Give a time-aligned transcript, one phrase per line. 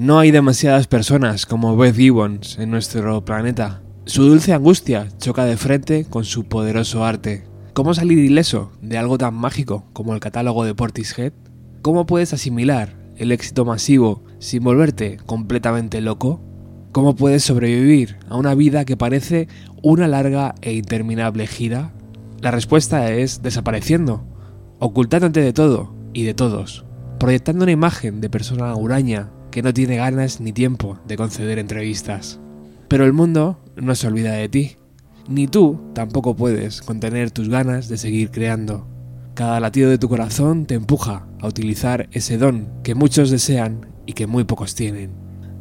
[0.00, 3.82] No hay demasiadas personas como Beth Gibbons en nuestro planeta.
[4.06, 7.44] Su dulce angustia choca de frente con su poderoso arte.
[7.74, 11.34] ¿Cómo salir ileso de algo tan mágico como el catálogo de Portishead?
[11.82, 16.40] ¿Cómo puedes asimilar el éxito masivo sin volverte completamente loco?
[16.92, 19.48] ¿Cómo puedes sobrevivir a una vida que parece
[19.82, 21.92] una larga e interminable gira?
[22.40, 24.24] La respuesta es desapareciendo,
[24.78, 26.86] ocultándote de todo y de todos,
[27.18, 32.40] proyectando una imagen de persona huraña que no tiene ganas ni tiempo de conceder entrevistas.
[32.88, 34.76] Pero el mundo no se olvida de ti,
[35.28, 38.86] ni tú tampoco puedes contener tus ganas de seguir creando.
[39.34, 44.12] Cada latido de tu corazón te empuja a utilizar ese don que muchos desean y
[44.14, 45.12] que muy pocos tienen.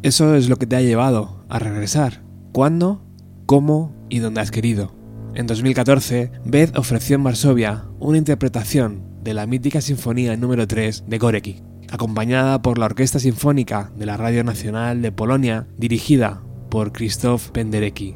[0.02, 2.24] Eso es lo que te ha llevado a regresar.
[2.52, 3.06] ¿Cuándo?
[3.46, 3.96] ¿Cómo?
[4.10, 4.96] ¿Y dónde has querido?
[5.36, 11.18] En 2014, Beth ofreció en Varsovia una interpretación de la mítica Sinfonía número 3 de
[11.18, 11.62] Gorecki,
[11.92, 18.16] acompañada por la Orquesta Sinfónica de la Radio Nacional de Polonia, dirigida por Krzysztof Penderecki.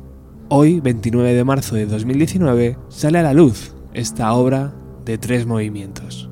[0.50, 4.74] Hoy, 29 de marzo de 2019, sale a la luz esta obra
[5.06, 6.30] de tres movimientos.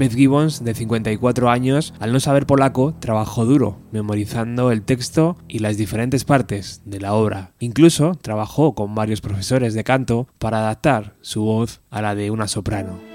[0.00, 5.58] Beth Gibbons, de 54 años, al no saber polaco, trabajó duro, memorizando el texto y
[5.58, 7.52] las diferentes partes de la obra.
[7.58, 12.48] Incluso trabajó con varios profesores de canto para adaptar su voz a la de una
[12.48, 13.09] soprano.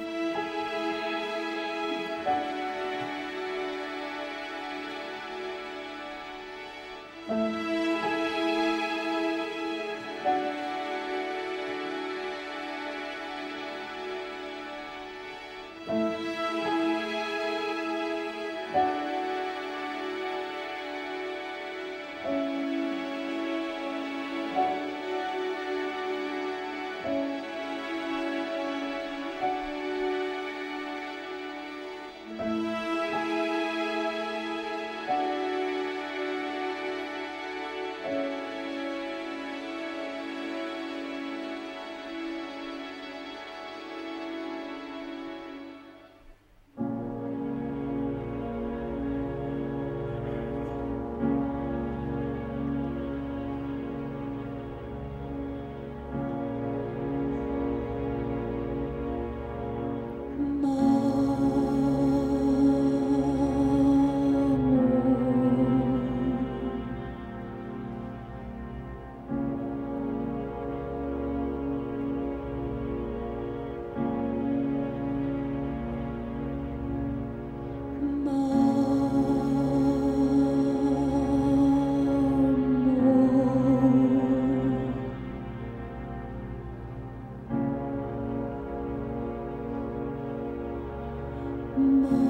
[91.78, 92.25] My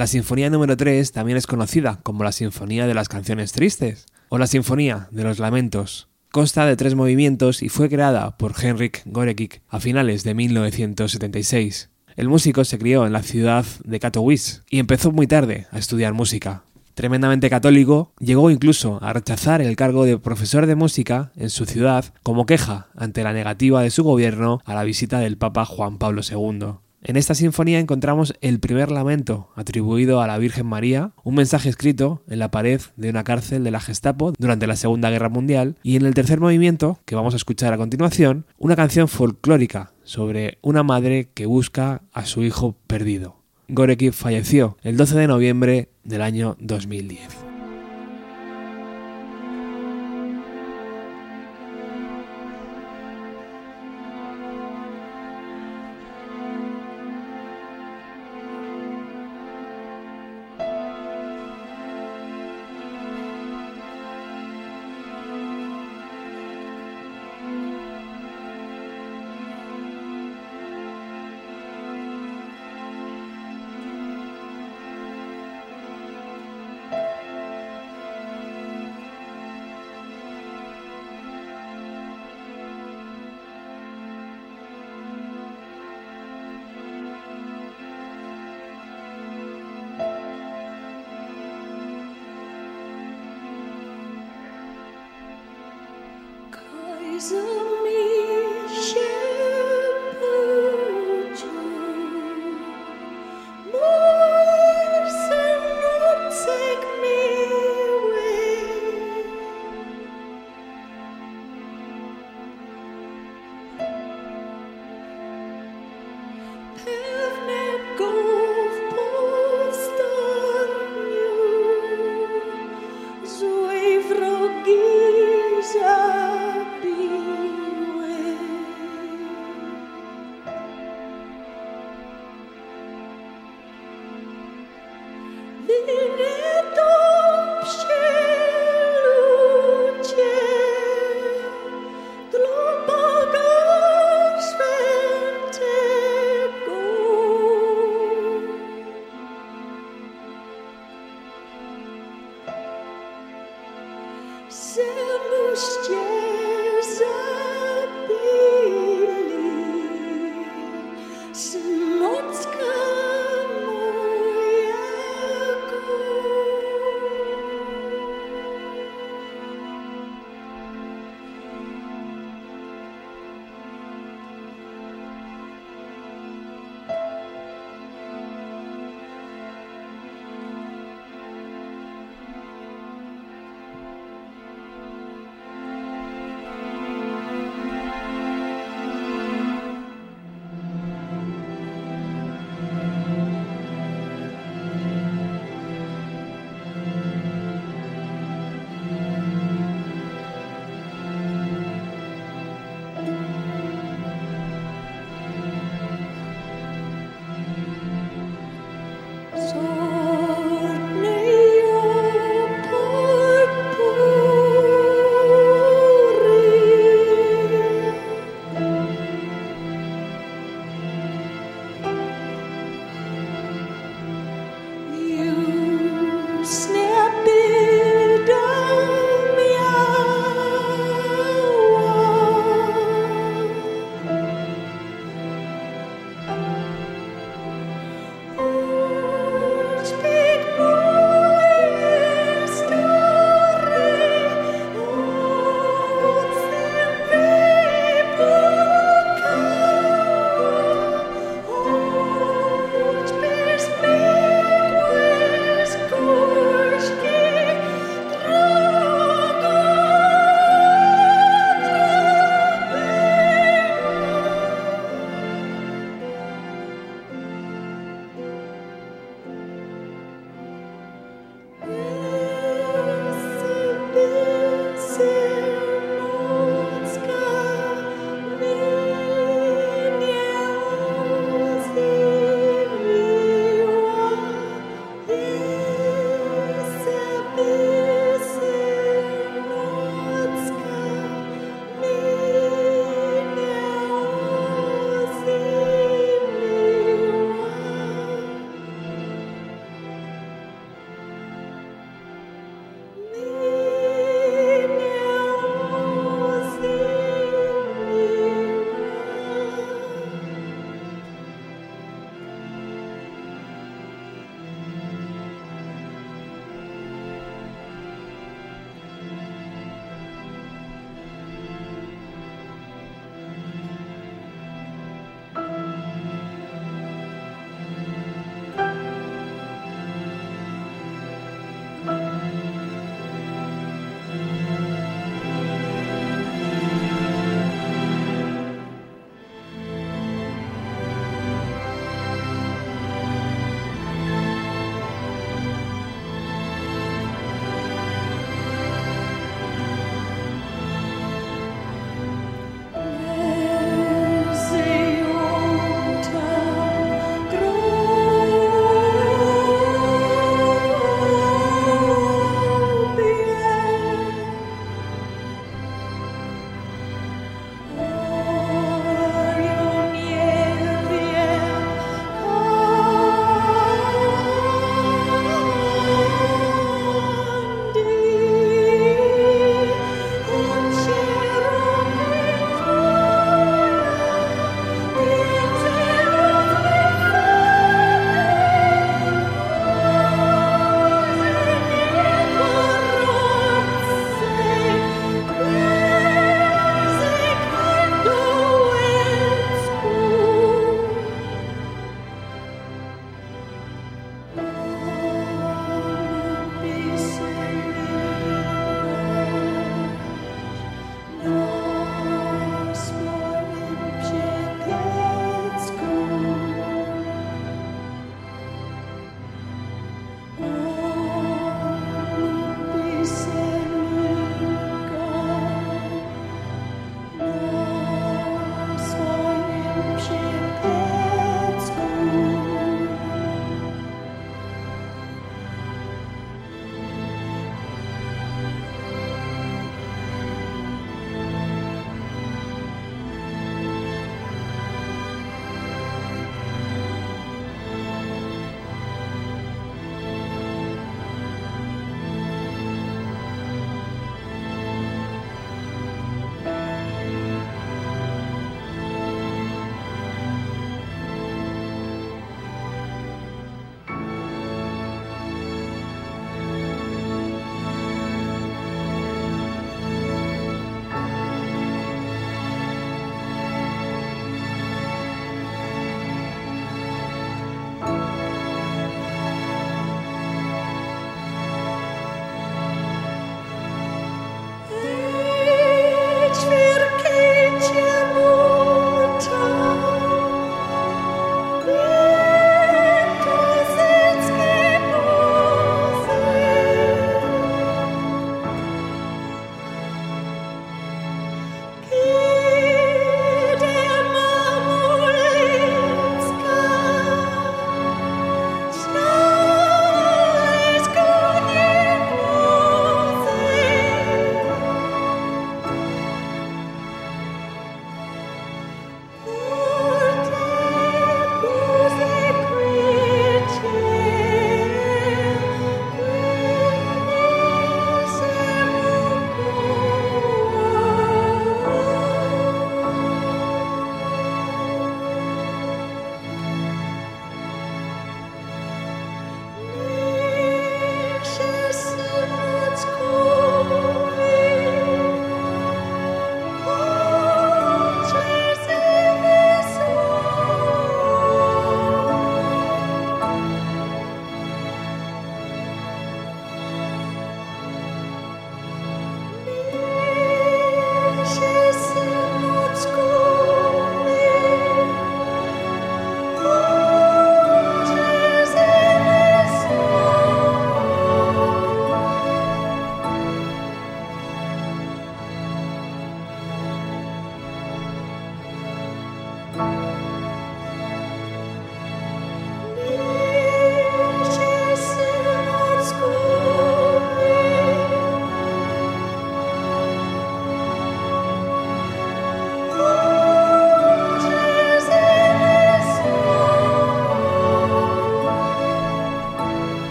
[0.00, 4.38] La Sinfonía número 3 también es conocida como la Sinfonía de las Canciones Tristes o
[4.38, 6.08] la Sinfonía de los Lamentos.
[6.32, 11.90] Consta de tres movimientos y fue creada por Henrik Gorekik a finales de 1976.
[12.16, 16.14] El músico se crió en la ciudad de Katowice y empezó muy tarde a estudiar
[16.14, 16.62] música.
[16.94, 22.06] Tremendamente católico, llegó incluso a rechazar el cargo de profesor de música en su ciudad
[22.22, 26.22] como queja ante la negativa de su gobierno a la visita del Papa Juan Pablo
[26.26, 26.78] II.
[27.02, 32.22] En esta sinfonía encontramos el primer lamento atribuido a la Virgen María, un mensaje escrito
[32.28, 35.96] en la pared de una cárcel de la Gestapo durante la Segunda Guerra Mundial, y
[35.96, 40.82] en el tercer movimiento, que vamos a escuchar a continuación, una canción folclórica sobre una
[40.82, 43.36] madre que busca a su hijo perdido.
[43.68, 47.49] Goreki falleció el 12 de noviembre del año 2010.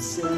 [0.00, 0.37] say